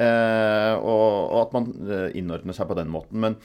Eh, 0.00 0.74
og, 0.80 1.04
og, 1.28 1.38
at 1.42 1.58
man 1.58 1.68
eh, 1.84 2.08
innordner 2.16 2.56
seg 2.56 2.70
på 2.70 2.78
den 2.80 2.88
måten. 2.92 3.20
Men 3.26 3.36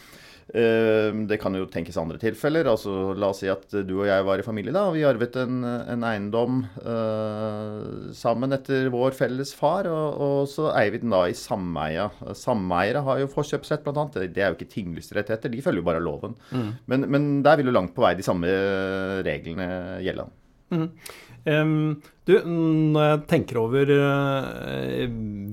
Det 0.46 1.40
kan 1.42 1.56
jo 1.58 1.66
tenkes 1.68 1.98
andre 1.98 2.20
tilfeller. 2.22 2.68
altså 2.70 3.16
La 3.18 3.32
oss 3.34 3.42
si 3.42 3.50
at 3.50 3.66
du 3.88 3.96
og 3.98 4.06
jeg 4.08 4.26
var 4.28 4.40
i 4.40 4.46
familie. 4.46 4.72
da, 4.72 4.86
og 4.88 4.94
Vi 4.94 5.04
arvet 5.08 5.36
en, 5.42 5.64
en 5.66 6.06
eiendom 6.06 6.60
uh, 6.86 8.14
sammen 8.14 8.54
etter 8.54 8.92
vår 8.94 9.18
felles 9.18 9.56
far, 9.58 9.90
og, 9.90 10.22
og, 10.22 10.38
så 10.52 10.70
eier 10.78 10.94
vi 10.94 11.02
den 11.02 11.16
da 11.16 11.24
i 11.28 11.36
sameie. 11.36 12.08
Sameiere 12.38 13.04
har 13.08 13.24
jo 13.24 13.32
forkjøpsrett, 13.34 13.84
bl.a. 13.86 14.08
Det 14.14 14.30
er 14.38 14.54
jo 14.54 14.60
ikke 14.60 14.72
tinglysterettigheter, 14.78 15.52
de 15.52 15.66
følger 15.66 15.82
jo 15.82 15.90
bare 15.90 16.04
loven. 16.06 16.38
Mm. 16.52 16.72
Men, 16.94 17.10
men, 17.10 17.30
der 17.46 17.60
vil 17.60 17.72
jo 17.72 17.76
langt 17.76 17.96
på 17.98 18.06
vei 18.06 18.14
de 18.18 18.26
samme 18.26 18.52
reglene 19.26 19.70
gjelde. 20.06 20.30
Mm. 20.74 20.90
Um, 21.46 21.90
du, 22.26 22.34
når 22.42 23.04
jeg 23.06 23.20
tenker 23.30 23.60
over 23.62 23.92
uh, 23.94 25.04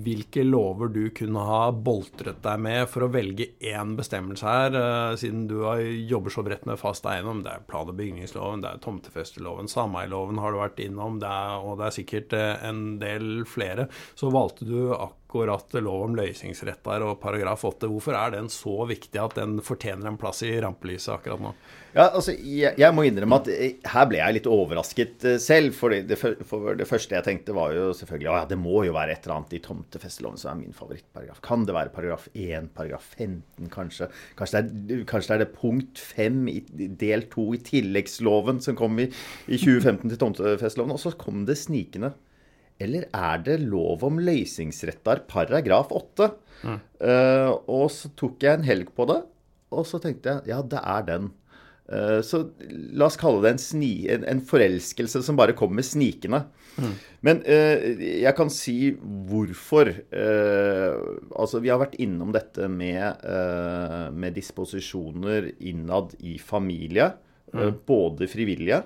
hvilke 0.02 0.44
lover 0.46 0.88
du 0.94 1.02
kunne 1.12 1.44
ha 1.44 1.66
boltret 1.72 2.40
deg 2.44 2.62
med 2.64 2.86
for 2.88 3.04
å 3.04 3.10
velge 3.12 3.50
én 3.60 3.92
bestemmelse 3.98 4.48
her, 4.48 4.78
uh, 4.78 5.12
siden 5.20 5.44
du 5.50 5.58
har, 5.66 5.82
jobber 5.82 6.32
så 6.32 6.44
bredt 6.46 6.64
med 6.68 6.80
fast 6.80 7.04
eiendom, 7.08 7.42
det 7.44 7.52
er 7.52 7.66
plan- 7.68 7.90
og 7.92 7.98
bygningsloven, 7.98 8.64
det 8.64 8.72
er 8.72 8.84
tomtefesteloven, 8.86 9.68
sameiloven 9.68 10.40
har 10.40 10.54
du 10.54 10.62
vært 10.62 10.80
innom, 10.86 11.20
det 11.20 11.28
er, 11.28 11.58
og 11.60 11.76
det 11.82 11.90
er 11.90 11.98
sikkert 11.98 12.38
uh, 12.38 12.54
en 12.70 12.82
del 13.02 13.44
flere, 13.48 13.90
så 14.16 14.32
valgte 14.32 14.68
du 14.68 14.94
akkurat 14.96 15.76
lov 15.80 16.08
om 16.08 16.16
løysingsretter 16.16 17.04
og 17.04 17.20
paragraf 17.20 17.64
8. 17.68 17.88
Hvorfor 17.88 18.16
er 18.16 18.34
den 18.34 18.48
så 18.52 18.82
viktig 18.88 19.20
at 19.20 19.36
den 19.36 19.60
fortjener 19.64 20.08
en 20.08 20.18
plass 20.20 20.42
i 20.44 20.54
rampelyset 20.60 21.14
akkurat 21.14 21.40
nå? 21.40 21.54
Ja, 21.92 22.06
altså, 22.08 22.32
jeg, 22.32 22.72
jeg, 22.80 22.94
må 22.96 23.04
innrømme 23.04 23.38
at 23.42 23.48
her 23.92 24.06
ble 24.08 24.20
jeg 24.20 24.36
litt 24.38 24.48
overrasket 24.48 25.26
selv. 25.40 25.76
For 25.76 25.92
det, 25.92 26.16
for 26.16 26.61
det, 26.78 26.86
første 26.88 27.16
jeg 27.16 27.24
tenkte, 27.26 27.54
var 27.56 27.74
jo 27.76 27.90
selvfølgelig 27.96 28.28
ja, 28.28 28.42
det 28.48 28.58
må 28.60 28.82
jo 28.86 28.94
være 28.96 29.14
et 29.14 29.26
eller 29.26 29.40
annet 29.40 29.54
i 29.56 29.62
tomtefesteloven 29.64 30.40
som 30.40 30.52
er 30.52 30.60
min 30.60 30.76
favorittparagraf. 30.76 31.40
Kan 31.44 31.66
det 31.68 31.76
være 31.76 31.92
paragraf 31.94 32.28
1, 32.32 32.70
paragraf 32.76 33.06
15, 33.18 33.70
kanskje? 33.72 34.08
Kanskje 34.38 34.62
det 34.62 34.98
er, 34.98 35.04
kanskje 35.08 35.32
det, 35.32 35.36
er 35.36 35.44
det 35.44 35.58
punkt 35.58 36.02
5 36.02 36.42
i 36.52 36.58
del 37.00 37.26
2 37.32 37.46
i 37.56 37.62
tilleggsloven 37.70 38.62
som 38.64 38.78
kom 38.78 39.00
i, 39.02 39.08
i 39.46 39.58
2015 39.58 40.12
til 40.12 40.20
tomtefesteloven. 40.22 40.94
Og 40.94 41.02
så 41.02 41.14
kom 41.18 41.44
det 41.48 41.58
snikende. 41.60 42.14
Eller 42.82 43.06
er 43.14 43.42
det 43.46 43.60
lov 43.62 44.02
om 44.06 44.18
løysingsrettar 44.22 45.26
paragraf 45.30 45.92
8? 45.94 46.32
Mm. 46.62 46.80
Uh, 47.02 47.50
og 47.70 47.86
så 47.94 48.10
tok 48.18 48.42
jeg 48.42 48.58
en 48.58 48.66
helg 48.66 48.90
på 48.96 49.06
det, 49.10 49.20
og 49.72 49.86
så 49.88 49.98
tenkte 50.02 50.36
jeg 50.36 50.52
ja, 50.52 50.60
det 50.62 50.80
er 50.82 51.06
den. 51.08 51.30
Eh, 51.92 52.20
så 52.24 52.42
la 52.96 53.08
oss 53.08 53.18
kalle 53.20 53.42
det 53.44 53.54
en, 53.54 53.60
sni, 53.60 53.92
en, 54.12 54.24
en 54.28 54.40
forelskelse 54.48 55.22
som 55.26 55.38
bare 55.38 55.56
kommer 55.58 55.84
snikende. 55.84 56.44
Mm. 56.72 56.94
Men 57.26 57.42
uh, 57.44 57.82
jeg 58.00 58.32
kan 58.38 58.48
si 58.52 58.94
hvorfor. 59.28 59.92
Uh, 60.08 61.20
altså, 61.36 61.60
vi 61.60 61.72
har 61.72 61.82
vært 61.82 61.98
innom 62.02 62.32
dette 62.34 62.70
med, 62.72 63.26
med 64.16 64.38
disposisjoner 64.38 65.52
innad 65.60 66.16
i 66.24 66.38
familie. 66.40 67.12
Mm. 67.52 67.78
Både 67.84 68.26
frivillige, 68.32 68.78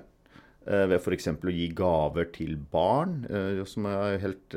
ved 0.67 0.97
f.eks. 0.97 1.29
å 1.31 1.53
gi 1.55 1.69
gaver 1.79 2.27
til 2.35 2.57
barn, 2.59 3.21
som, 3.71 3.87
helt, 4.19 4.57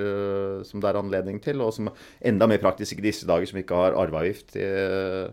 som 0.65 0.81
det 0.81 0.89
er 0.89 0.97
anledning 0.97 1.37
til, 1.45 1.61
og 1.61 1.75
som 1.75 1.91
er 1.91 2.07
enda 2.31 2.47
mer 2.49 2.57
praktisk 2.63 2.97
i 2.97 3.05
disse 3.05 3.29
dager, 3.29 3.45
som 3.51 3.59
ikke 3.61 3.77
har 3.77 3.97
arveavgift. 4.01 4.57
Eh, 4.57 5.29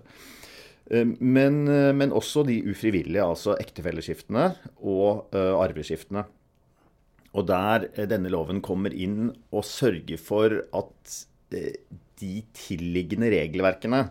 men, 0.95 1.67
eh, 1.69 1.93
men, 1.93 2.15
også 2.15 2.45
de 2.47 2.61
ufrivillige, 2.71 3.23
altså 3.23 3.57
ektefelleskiftene 3.59 4.53
og 4.79 5.35
uh, 5.35 5.59
arveskiftene. 5.59 6.23
Og 7.37 7.47
der 7.51 7.89
denne 8.09 8.31
loven 8.33 8.63
kommer 8.65 8.95
inn 8.95 9.33
og 9.51 9.67
sørger 9.69 10.21
for 10.21 10.55
at 10.79 11.17
de 12.17 12.31
tilliggende 12.57 13.29
regelverkene 13.31 14.07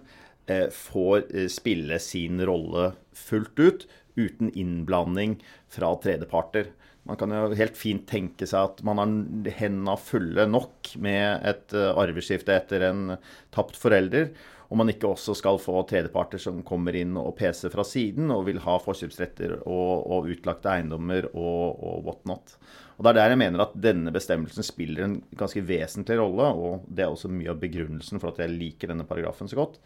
får 0.72 1.26
spille 1.50 1.98
sin 2.00 2.38
rolle 2.46 2.92
fullt 3.18 3.58
ut, 3.58 3.88
uten 4.14 4.52
innblanding 4.54 5.40
fra 5.74 5.90
tredjeparter. 6.04 6.70
Man 7.10 7.18
kan 7.18 7.34
jo 7.34 7.58
helt 7.58 7.80
fint 7.82 8.06
tenke 8.08 8.46
seg 8.46 8.70
at 8.70 8.86
man 8.86 9.02
har 9.02 9.58
hendene 9.58 9.98
fulle 10.00 10.46
nok 10.48 10.94
med 11.02 11.50
et 11.50 11.74
arveskifte 11.74 12.54
etter 12.62 12.86
en 12.92 13.18
tapt 13.58 13.82
forelder 13.82 14.30
om 14.70 14.82
man 14.82 14.90
ikke 14.90 15.10
også 15.12 15.36
skal 15.38 15.60
få 15.62 15.78
tredjeparter 15.90 16.42
som 16.42 16.64
kommer 16.66 16.96
inn 16.98 17.14
og 17.20 17.36
PC 17.38 17.68
fra 17.74 17.86
siden 17.86 18.32
og 18.34 18.48
vil 18.48 18.62
ha 18.64 18.78
forkjøpsretter 18.82 19.60
og, 19.62 19.92
og 20.10 20.30
utlagte 20.34 20.72
eiendommer 20.74 21.30
og, 21.34 21.78
og 21.78 22.08
whatnot. 22.08 22.56
Og 22.96 23.04
Det 23.04 23.12
er 23.12 23.20
der 23.20 23.34
jeg 23.34 23.42
mener 23.42 23.66
at 23.66 23.76
denne 23.78 24.14
bestemmelsen 24.16 24.66
spiller 24.66 25.06
en 25.06 25.16
ganske 25.38 25.64
vesentlig 25.68 26.18
rolle, 26.22 26.48
og 26.56 26.86
det 26.88 27.06
er 27.06 27.12
også 27.12 27.32
mye 27.32 27.52
av 27.52 27.60
begrunnelsen 27.62 28.22
for 28.22 28.32
at 28.32 28.42
jeg 28.42 28.56
liker 28.56 28.92
denne 28.92 29.08
paragrafen 29.08 29.52
så 29.52 29.60
godt, 29.60 29.82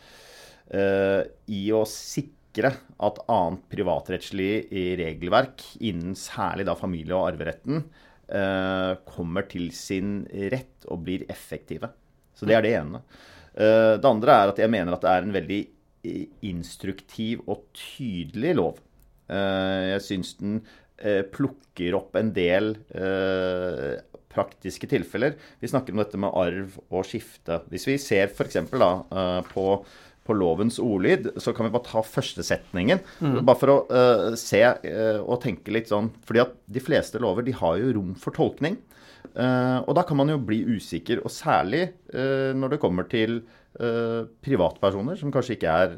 uh, 0.75 1.23
i 1.49 1.63
å 1.73 1.81
sikre 1.89 2.75
at 3.05 3.23
annet 3.29 3.65
privatrettslig 3.71 4.69
regelverk 4.99 5.65
innen 5.81 6.15
særlig 6.17 6.67
da 6.69 6.77
familie- 6.77 7.17
og 7.17 7.31
arveretten 7.31 7.81
uh, 7.81 8.93
kommer 9.09 9.49
til 9.49 9.71
sin 9.75 10.21
rett 10.53 10.87
og 10.89 11.03
blir 11.09 11.25
effektive. 11.33 11.91
Så 12.37 12.47
det 12.47 12.55
er 12.55 12.63
det 12.63 12.77
ene. 12.77 13.01
Eh, 13.55 13.95
det 14.01 14.09
andre 14.09 14.35
er 14.35 14.53
at 14.53 14.61
jeg 14.61 14.71
mener 14.71 14.95
at 14.95 15.05
det 15.05 15.13
er 15.13 15.25
en 15.25 15.35
veldig 15.35 15.61
eh, 16.09 16.27
instruktiv 16.49 17.45
og 17.49 17.65
tydelig 17.77 18.53
lov. 18.59 18.83
Eh, 19.29 19.95
jeg 19.95 20.05
syns 20.09 20.35
den 20.41 20.61
plukker 21.31 21.95
opp 21.95 22.17
en 22.19 22.33
del 22.35 22.73
praktiske 24.27 24.83
tilfeller. 24.91 25.37
Vi 25.63 25.69
snakker 25.71 25.95
om 25.95 26.01
dette 26.01 26.19
med 26.19 26.35
arv 26.35 26.73
og 26.89 27.05
skifte. 27.07 27.61
Hvis 27.71 27.87
vi 27.87 27.95
ser 28.03 28.27
f.eks. 28.27 28.57
på 28.67 29.63
på 30.29 30.35
lovens 30.37 30.77
ordlyd, 30.81 31.31
så 31.41 31.53
kan 31.57 31.65
vi 31.65 31.73
bare 31.73 31.87
ta 31.87 32.03
første 32.05 32.45
setningen. 32.45 33.01
Mm. 33.17 33.39
Bare 33.47 33.57
for 33.57 33.73
å 33.73 33.77
uh, 33.89 34.35
se 34.37 34.61
uh, 34.61 35.19
og 35.23 35.41
tenke 35.41 35.73
litt 35.73 35.89
sånn 35.89 36.11
fordi 36.27 36.43
at 36.43 36.53
de 36.69 36.83
fleste 36.83 37.21
lover 37.23 37.47
de 37.47 37.55
har 37.57 37.79
jo 37.81 37.95
rom 37.97 38.13
for 38.19 38.35
tolkning. 38.35 38.77
Uh, 39.29 39.85
og 39.85 39.93
da 39.95 40.03
kan 40.07 40.17
man 40.19 40.31
jo 40.31 40.39
bli 40.41 40.63
usikker, 40.75 41.21
og 41.23 41.31
særlig 41.31 41.91
uh, 42.15 42.51
når 42.57 42.73
det 42.73 42.81
kommer 42.81 43.05
til 43.11 43.41
uh, 43.79 44.25
privatpersoner 44.43 45.19
som 45.19 45.31
kanskje 45.33 45.55
ikke 45.57 45.75
er 45.83 45.93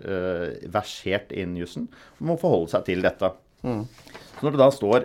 versert 0.74 1.32
innen 1.34 1.62
jussen, 1.62 1.88
må 2.20 2.38
forholde 2.42 2.74
seg 2.76 2.86
til 2.90 3.06
dette. 3.06 3.32
Mm. 3.62 3.86
Så 4.36 4.46
når 4.46 4.56
det 4.56 4.60
da 4.62 4.68
står, 4.74 5.04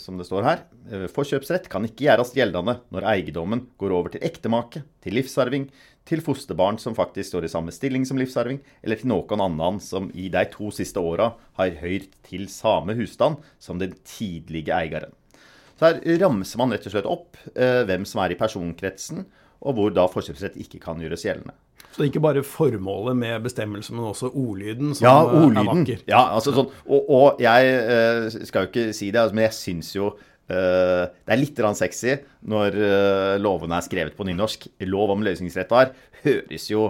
som 0.00 0.16
det 0.16 0.24
står 0.24 0.46
her, 0.46 0.62
forkjøpsrett 1.12 1.68
kan 1.70 1.84
ikke 1.84 2.06
gjøres 2.06 2.32
gjeldende 2.34 2.78
når 2.94 3.06
eiendommen 3.12 3.66
går 3.80 3.92
over 3.92 4.14
til 4.14 4.24
ektemake, 4.24 4.80
til 5.04 5.18
livsarving, 5.18 5.68
til 6.08 6.24
fosterbarn 6.24 6.80
som 6.80 6.96
faktisk 6.96 7.34
står 7.34 7.46
i 7.46 7.52
samme 7.52 7.74
stilling 7.74 8.06
som 8.08 8.18
livsarving, 8.18 8.62
eller 8.80 8.98
til 8.98 9.12
noen 9.12 9.44
annen 9.44 9.78
som 9.84 10.08
i 10.16 10.30
de 10.32 10.46
to 10.54 10.72
siste 10.74 11.04
åra 11.04 11.34
har 11.60 11.76
hørt 11.84 12.16
til 12.26 12.48
samme 12.50 12.96
husstand 12.98 13.44
som 13.60 13.78
den 13.82 13.92
tidlige 14.08 14.72
eieren. 14.74 15.12
Så 15.80 15.88
her 15.88 16.20
ramser 16.20 16.60
man 16.60 16.74
rett 16.74 16.84
og 16.84 16.92
slett 16.92 17.08
opp 17.08 17.38
eh, 17.54 17.80
hvem 17.88 18.04
som 18.04 18.20
er 18.20 18.34
i 18.34 18.36
personkretsen, 18.36 19.24
og 19.64 19.76
hvor 19.76 19.92
da 19.96 20.04
forkjøpsrett 20.12 20.58
ikke 20.60 20.80
kan 20.82 21.00
gjøres 21.00 21.24
gjeldende. 21.24 21.54
Så 21.88 21.96
det 21.96 22.04
er 22.04 22.10
ikke 22.10 22.22
bare 22.26 22.42
formålet 22.44 23.16
med 23.16 23.46
bestemmelsen, 23.46 23.96
men 23.96 24.10
også 24.10 24.28
ordlyden 24.28 24.92
som 24.94 25.06
ja, 25.08 25.14
ordlyden. 25.24 25.56
er 25.62 25.70
vakker? 25.70 26.02
Ja, 26.10 26.20
altså 26.36 26.52
sånn, 26.54 26.68
og, 26.84 27.08
og 27.08 27.40
jeg 27.40 27.72
eh, 27.80 28.28
skal 28.44 28.66
jo 28.66 28.70
ikke 28.70 28.90
si 28.92 29.08
det, 29.08 29.22
altså, 29.24 29.38
men 29.38 29.48
jeg 29.48 29.60
syns 29.62 29.94
jo 29.96 30.12
Uh, 30.50 31.06
det 31.28 31.30
er 31.30 31.38
litt 31.38 31.60
sexy 31.78 32.16
når 32.50 32.74
uh, 32.74 33.34
lovene 33.38 33.76
er 33.78 33.84
skrevet 33.86 34.16
på 34.18 34.24
nynorsk. 34.26 34.64
Lov 34.82 35.12
om 35.14 35.22
løsningsrett 35.22 35.70
høres 36.24 36.64
jo 36.66 36.88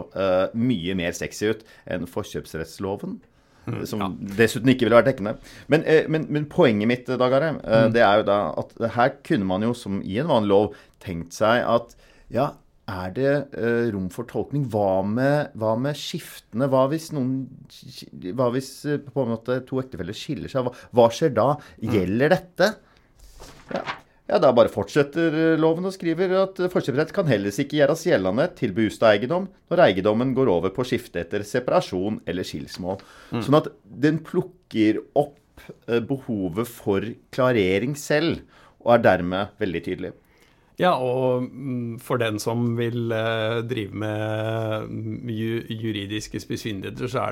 mye 0.56 0.94
mer 0.97 1.12
sexy 1.12 1.50
ut 1.52 1.61
enn 1.85 2.09
forkjøpsrettsloven. 2.09 3.18
Mm, 3.67 3.83
som 3.87 4.02
ja. 4.02 4.09
dessuten 4.38 4.73
ikke 4.73 4.87
ville 4.87 4.99
vært 4.99 5.11
dekkende. 5.11 5.35
Men, 5.73 5.85
eh, 5.85 6.09
men, 6.11 6.26
men 6.33 6.49
poenget 6.50 6.88
mitt, 6.90 7.11
Dag 7.11 7.37
Are, 7.37 7.52
eh, 7.59 7.85
mm. 7.87 7.95
det 7.95 8.02
er 8.07 8.23
jo 8.23 8.26
da 8.31 8.40
at 8.62 8.75
her 8.97 9.14
kunne 9.26 9.49
man 9.50 9.67
jo, 9.67 9.75
som 9.76 10.00
i 10.00 10.19
en 10.23 10.31
vanlig 10.31 10.52
lov, 10.52 10.83
tenkt 11.02 11.37
seg 11.37 11.64
at 11.64 11.95
ja, 12.33 12.52
er 12.90 13.12
det 13.14 13.33
uh, 13.55 13.87
rom 13.95 14.09
for 14.11 14.26
tolkning? 14.26 14.64
Hva 14.73 15.02
med, 15.07 15.52
hva 15.61 15.76
med, 15.79 15.99
skiftene? 15.99 16.67
Hva 16.71 16.88
hvis 16.90 17.11
noen 17.14 17.45
Hva 18.35 18.49
hvis 18.55 18.71
på 19.07 19.23
en 19.23 19.31
måte 19.37 19.61
to 19.69 19.79
ektefeller 19.83 20.17
skiller 20.17 20.50
seg? 20.50 20.67
Hva, 20.67 20.88
hva 20.99 21.07
skjer 21.14 21.35
da? 21.37 21.52
Mm. 21.79 21.93
Gjelder 21.95 22.35
dette? 22.35 22.71
Ja. 23.71 23.85
Ja, 24.30 24.38
Da 24.38 24.52
bare 24.54 24.70
fortsetter 24.70 25.34
eh, 25.34 25.58
loven 25.58 25.88
og 25.88 25.94
skriver 25.96 26.37
at 26.44 26.60
forkjøpsrett 26.70 27.10
kan 27.16 27.26
heller 27.30 27.50
ikke 27.50 27.80
gjøres 27.80 28.04
gjeldende 28.06 28.46
til 28.58 28.75
bostad 28.76 29.16
eiendom 29.16 29.49
når 29.72 29.82
eiendommen 29.88 30.37
går 30.37 30.52
over 30.52 30.70
på 30.75 30.87
skifte 30.87 31.25
etter 31.25 31.42
separasjon 31.46 32.20
eller 32.30 32.46
skilsmål. 32.46 33.02
Mm. 33.34 33.42
Sånn 33.42 33.58
at 33.58 33.70
den 34.06 34.20
plukker 34.26 35.02
opp 35.18 35.64
eh, 35.90 35.99
behovet 35.99 36.70
for 36.70 37.06
klarering 37.34 37.99
selv, 37.99 38.44
og 38.87 38.94
er 38.94 39.06
dermed 39.08 39.58
veldig 39.60 39.82
tydelig. 39.88 40.12
Ja, 40.80 40.94
og 40.96 41.44
mm, 41.44 41.99
for 42.00 42.20
den 42.20 42.38
som 42.40 42.70
vil 42.78 43.12
eh, 43.12 43.58
drive 43.68 43.96
med 44.00 45.28
juridiske 45.28 46.40
spissfindigheter, 46.40 47.10
så, 47.10 47.26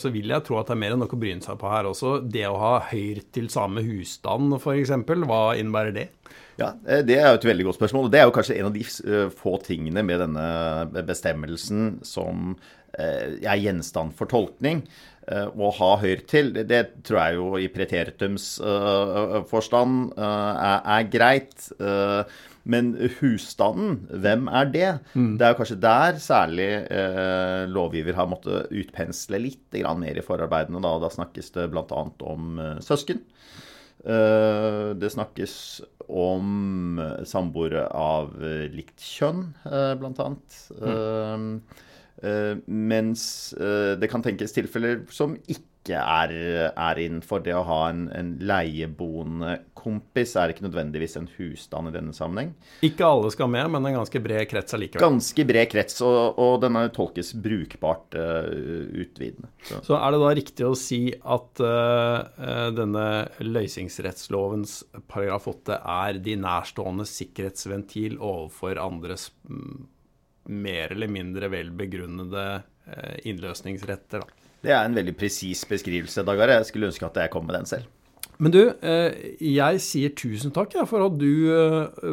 så 0.00 0.12
vil 0.14 0.32
jeg 0.32 0.46
tro 0.46 0.56
at 0.60 0.70
det 0.70 0.76
er 0.76 0.80
mer 0.80 0.94
enn 0.94 1.02
nok 1.04 1.12
å 1.16 1.20
bryne 1.20 1.44
seg 1.44 1.58
på 1.60 1.72
her 1.72 1.90
også. 1.90 2.16
Det 2.24 2.46
å 2.48 2.56
ha 2.62 2.74
høyr 2.88 3.20
til 3.36 3.50
samme 3.52 3.84
husstand, 3.84 4.56
f.eks., 4.56 4.94
hva 5.28 5.42
innebærer 5.60 5.96
det? 5.96 6.06
Ja, 6.60 6.72
eh, 6.88 7.04
Det 7.04 7.18
er 7.18 7.28
jo 7.34 7.42
et 7.42 7.48
veldig 7.50 7.68
godt 7.68 7.80
spørsmål. 7.82 8.08
og 8.08 8.14
Det 8.14 8.22
er 8.22 8.30
jo 8.30 8.36
kanskje 8.38 8.56
en 8.56 8.70
av 8.70 8.78
de 8.78 8.86
eh, 8.86 9.26
få 9.42 9.58
tingene 9.66 10.06
med 10.06 10.24
denne 10.24 11.04
bestemmelsen 11.04 11.98
som 12.06 12.56
er 12.94 13.58
gjenstand 13.58 14.12
for 14.14 14.30
tolkning. 14.30 14.84
Å 15.24 15.68
ha 15.78 15.90
hørt 16.02 16.26
til, 16.28 16.50
det 16.52 16.80
tror 17.06 17.20
jeg 17.20 17.36
jo 17.38 17.46
i 17.56 17.68
preteritums 17.72 18.48
forstand 19.48 20.10
er, 20.20 20.82
er 20.96 21.06
greit. 21.08 21.70
Men 22.64 22.94
husstanden, 23.18 23.98
hvem 24.08 24.48
er 24.48 24.68
det? 24.72 24.90
Mm. 25.12 25.34
Det 25.36 25.44
er 25.44 25.52
jo 25.52 25.58
kanskje 25.58 25.80
der 25.84 26.20
særlig 26.22 26.68
eh, 26.88 27.64
lovgiver 27.68 28.16
har 28.16 28.30
måttet 28.30 28.72
utpensle 28.72 29.40
litt 29.42 29.76
mer 30.00 30.16
i 30.16 30.24
forarbeidene. 30.24 30.80
Da, 30.84 30.94
da 31.02 31.10
snakkes 31.12 31.52
det 31.58 31.68
bl.a. 31.74 32.04
om 32.24 32.60
eh, 32.64 32.78
søsken. 32.84 33.20
Eh, 34.00 34.94
det 34.96 35.12
snakkes 35.12 35.56
om 36.08 37.00
samboere 37.28 37.84
av 37.92 38.32
eh, 38.40 38.64
likt 38.72 39.04
kjønn, 39.12 39.50
eh, 39.68 39.92
bl.a. 40.00 40.30
Mm. 40.80 41.58
Eh, 42.24 42.56
mens 42.66 43.22
det 43.54 44.08
kan 44.10 44.24
tenkes 44.24 44.54
tilfeller 44.56 45.02
som 45.12 45.36
ikke 45.44 45.74
ikke 45.84 46.00
er, 46.00 46.32
er 46.72 46.98
innenfor 47.02 47.42
det 47.44 47.52
å 47.52 47.64
ha 47.68 47.80
en, 47.90 48.06
en 48.16 48.32
leieboende 48.40 49.58
kompis, 49.76 50.32
er 50.40 50.54
ikke 50.54 50.64
nødvendigvis 50.64 51.18
en 51.20 51.28
husstand 51.36 51.90
i 51.90 51.92
denne 51.92 52.14
sammenheng. 52.16 52.54
Ikke 52.86 53.04
alle 53.04 53.28
skal 53.34 53.50
med, 53.52 53.68
men 53.74 53.90
en 53.90 53.98
ganske 53.98 54.22
bred 54.24 54.48
krets 54.48 54.76
allikevel. 54.76 55.04
Ganske 55.04 55.44
bred 55.44 55.68
krets, 55.74 56.00
og, 56.06 56.40
og 56.40 56.56
den 56.64 56.80
tolkes 56.96 57.34
brukbart 57.36 58.16
uh, 58.16 58.48
utvidende. 59.04 59.50
Så. 59.60 59.82
Så. 59.90 59.98
er 59.98 60.14
det 60.14 60.22
da 60.24 60.32
riktig 60.40 60.68
å 60.68 60.74
si 60.78 61.02
at 61.12 61.64
uh, 61.64 62.72
denne 62.72 63.06
løysingsrettslovens 63.44 64.80
paragraf 65.04 65.50
8 65.52 65.82
er 65.98 66.22
de 66.24 66.38
nærstående 66.40 67.04
sikkerhetsventil 67.08 68.16
overfor 68.22 68.80
andres 68.80 69.28
mm, 69.50 69.84
mer 70.52 70.92
eller 70.92 71.10
mindre 71.10 71.48
vel 71.52 71.70
begrunnede 71.76 72.46
uh, 72.60 73.14
innløsningsretter? 73.24 74.24
da? 74.24 74.44
Det 74.64 74.72
er 74.72 74.86
en 74.86 74.96
veldig 74.96 75.12
presis 75.18 75.66
beskrivelse, 75.68 76.24
Dagare. 76.24 76.56
Jeg 76.60 76.70
skulle 76.70 76.88
ønske 76.88 77.04
at 77.04 77.20
jeg 77.20 77.32
kom 77.32 77.44
med 77.44 77.58
den 77.58 77.68
selv. 77.68 77.90
Men 78.42 78.50
du, 78.50 78.62
eh, 78.82 79.14
jeg 79.38 79.80
sier 79.82 80.14
tusen 80.18 80.50
takk 80.54 80.72
for 80.90 81.04
at 81.06 81.18
du 81.20 81.52
eh, 81.54 82.08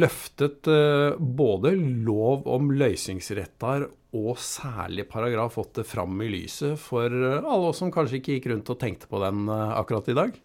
løftet 0.00 0.68
eh, 0.70 1.18
både 1.18 1.74
lov 2.06 2.46
om 2.48 2.70
løysingsrettar 2.72 3.84
og 4.16 4.38
særlig 4.40 5.04
paragraf 5.10 5.58
8 5.60 5.84
fram 5.84 6.16
i 6.24 6.30
lyset 6.32 6.78
for 6.80 7.12
alle 7.12 7.68
oss 7.68 7.82
som 7.82 7.92
kanskje 7.92 8.22
ikke 8.22 8.38
gikk 8.38 8.48
rundt 8.54 8.72
og 8.72 8.78
tenkte 8.80 9.10
på 9.10 9.20
den 9.20 9.50
akkurat 9.52 10.08
i 10.08 10.16
dag. 10.16 10.38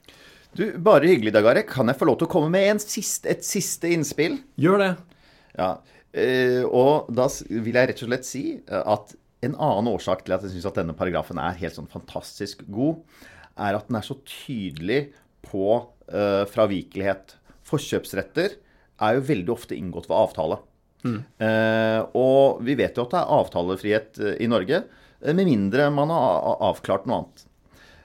Du, 0.54 0.66
Bare 0.84 1.08
hyggelig, 1.08 1.32
Dagare. 1.34 1.64
Kan 1.66 1.88
jeg 1.88 1.98
få 1.98 2.10
lov 2.10 2.20
til 2.20 2.28
å 2.28 2.34
komme 2.34 2.52
med 2.52 2.84
siste, 2.84 3.32
et 3.32 3.48
siste 3.48 3.88
innspill? 3.90 4.36
Gjør 4.60 4.84
det. 4.84 4.92
Ja, 5.56 5.70
og 6.14 7.08
da 7.10 7.26
vil 7.50 7.74
jeg 7.74 7.90
rett 7.90 8.02
og 8.06 8.10
slett 8.12 8.28
si 8.28 8.44
at 8.70 9.16
en 9.44 9.56
annen 9.58 9.92
årsak 9.92 10.24
til 10.24 10.36
at 10.36 10.44
jeg 10.46 10.56
syns 10.56 10.68
at 10.70 10.80
denne 10.80 10.96
paragrafen 10.98 11.40
er 11.42 11.58
helt 11.60 11.76
sånn 11.78 11.90
fantastisk 11.92 12.64
god, 12.72 13.02
er 13.60 13.78
at 13.78 13.90
den 13.90 14.00
er 14.00 14.06
så 14.06 14.18
tydelig 14.28 15.02
på 15.46 15.66
uh, 15.84 16.44
fravikelighet. 16.50 17.36
Forkjøpsretter 17.68 18.58
er 19.04 19.18
jo 19.18 19.26
veldig 19.28 19.54
ofte 19.54 19.78
inngått 19.78 20.10
ved 20.10 20.20
avtale. 20.20 20.60
Mm. 21.04 21.20
Uh, 21.42 22.00
og 22.16 22.62
vi 22.64 22.78
vet 22.80 22.98
jo 22.98 23.08
at 23.08 23.16
det 23.16 23.24
er 23.24 23.34
avtalefrihet 23.40 24.22
i 24.40 24.50
Norge, 24.52 24.84
med 25.24 25.48
mindre 25.48 25.88
man 25.94 26.12
har 26.12 26.64
avklart 26.68 27.06
noe 27.08 27.22
annet. 27.22 27.46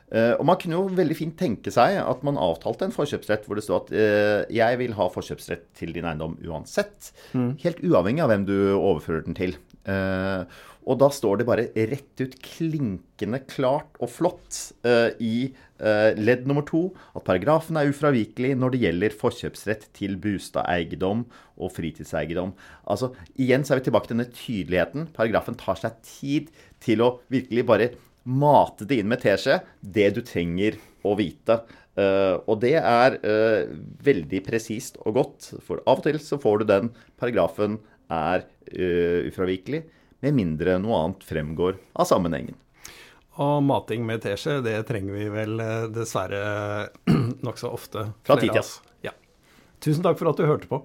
Og 0.09 0.45
man 0.49 0.57
kunne 0.57 0.79
jo 0.79 0.97
veldig 0.97 1.17
fint 1.19 1.35
tenke 1.37 1.73
seg 1.75 1.99
at 2.01 2.23
man 2.25 2.39
avtalte 2.41 2.87
en 2.87 2.95
forkjøpsrett 2.95 3.45
hvor 3.45 3.59
det 3.59 3.65
står 3.67 3.83
at 3.83 4.53
jeg 4.57 4.79
vil 4.81 4.95
ha 4.97 5.09
forkjøpsrett 5.13 5.67
til 5.77 5.93
din 5.93 6.09
eiendom 6.09 6.39
uansett. 6.49 7.11
Mm. 7.37 7.51
Helt 7.61 7.83
uavhengig 7.85 8.25
av 8.25 8.33
hvem 8.33 8.47
du 8.49 8.57
overfører 8.79 9.27
den 9.27 9.37
til. 9.37 9.59
Eh, 9.89 10.59
og 10.89 10.97
da 11.03 11.11
står 11.13 11.41
det 11.41 11.47
bare 11.49 11.67
rett 11.91 12.23
ut 12.23 12.37
klinkende 12.41 13.43
klart 13.49 13.99
og 14.01 14.09
flott 14.09 14.57
eh, 14.89 15.11
i 15.21 15.35
uh, 15.83 16.17
ledd 16.17 16.47
nummer 16.49 16.65
to 16.65 16.81
at 17.13 17.27
paragrafen 17.27 17.77
er 17.77 17.91
ufravikelig 17.93 18.55
når 18.57 18.73
det 18.73 18.81
gjelder 18.87 19.19
forkjøpsrett 19.21 19.85
til 19.99 20.17
bostadeiendom 20.23 21.27
og 21.61 21.75
fritidseiendom. 21.77 22.55
Altså, 22.89 23.13
igjen 23.37 23.67
så 23.69 23.75
er 23.75 23.83
vi 23.83 23.91
tilbake 23.91 24.09
til 24.09 24.17
denne 24.17 24.33
tydeligheten. 24.33 25.11
Paragrafen 25.13 25.61
tar 25.61 25.77
seg 25.77 26.01
tid 26.09 26.49
til 26.85 27.05
å 27.05 27.13
virkelig 27.29 27.69
bare 27.69 27.91
mate 28.29 28.87
det 28.89 29.01
inn 29.01 29.11
med 29.11 29.23
teskje, 29.23 29.61
det 29.81 30.11
du 30.17 30.23
trenger 30.27 30.79
å 31.07 31.15
vite. 31.19 31.63
Uh, 31.99 32.39
og 32.47 32.61
det 32.63 32.77
er 32.79 33.19
uh, 33.25 33.75
veldig 34.07 34.43
presist 34.47 35.01
og 35.03 35.17
godt, 35.19 35.51
for 35.67 35.83
av 35.83 35.99
og 35.99 36.07
til 36.07 36.21
så 36.23 36.39
får 36.39 36.61
du 36.61 36.69
den 36.69 36.93
paragrafen 37.19 37.81
er 38.13 38.45
uh, 38.45 39.27
ufravikelig 39.27 39.83
med 40.23 40.37
mindre 40.37 40.79
noe 40.83 41.03
annet 41.03 41.27
fremgår 41.27 41.79
av 41.99 42.09
sammenhengen. 42.11 42.59
Og 43.39 43.63
mating 43.63 44.07
med 44.07 44.23
teskje, 44.25 44.59
det 44.67 44.81
trenger 44.89 45.15
vi 45.15 45.29
vel 45.31 45.63
dessverre 45.95 46.89
nokså 47.47 47.71
ofte. 47.71 48.11
Fra 48.27 48.39
tid 48.39 48.51
til 48.51 48.63
annen. 48.63 48.91
Ja. 49.11 49.15
Tusen 49.79 50.07
takk 50.07 50.19
for 50.19 50.33
at 50.33 50.43
du 50.43 50.47
hørte 50.47 50.71
på. 50.71 50.83